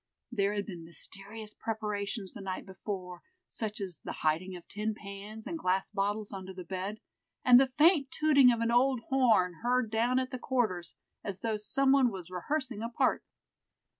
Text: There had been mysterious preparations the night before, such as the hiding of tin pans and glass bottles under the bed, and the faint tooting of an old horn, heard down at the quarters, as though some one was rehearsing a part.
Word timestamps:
There 0.31 0.55
had 0.55 0.65
been 0.65 0.83
mysterious 0.83 1.53
preparations 1.53 2.33
the 2.33 2.41
night 2.41 2.65
before, 2.65 3.21
such 3.45 3.79
as 3.79 3.99
the 4.03 4.23
hiding 4.25 4.55
of 4.55 4.67
tin 4.67 4.95
pans 4.95 5.45
and 5.45 5.59
glass 5.59 5.91
bottles 5.91 6.33
under 6.33 6.55
the 6.55 6.63
bed, 6.63 6.99
and 7.45 7.59
the 7.59 7.67
faint 7.67 8.09
tooting 8.09 8.51
of 8.51 8.61
an 8.61 8.71
old 8.71 9.01
horn, 9.09 9.57
heard 9.61 9.91
down 9.91 10.17
at 10.17 10.31
the 10.31 10.39
quarters, 10.39 10.95
as 11.23 11.41
though 11.41 11.55
some 11.57 11.91
one 11.91 12.09
was 12.11 12.31
rehearsing 12.31 12.81
a 12.81 12.89
part. 12.89 13.23